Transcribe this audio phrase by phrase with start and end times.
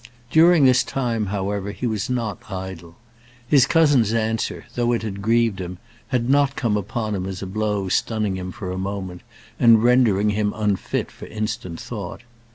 [0.31, 2.97] During this time, however, he was not idle.
[3.47, 5.77] His cousin's answer, though it had grieved him,
[6.07, 9.21] had not come upon him as a blow stunning him for a moment,
[9.59, 12.21] and rendering him unfit for instant thought.